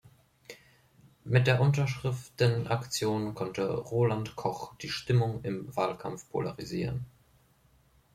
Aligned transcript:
Mit 1.25 1.45
der 1.45 1.61
Unterschriftenaktion 1.61 3.35
konnte 3.35 3.71
Roland 3.71 4.35
Koch 4.35 4.75
die 4.79 4.89
Stimmung 4.89 5.43
im 5.43 5.75
Wahlkampf 5.75 6.27
polarisieren. 6.31 7.05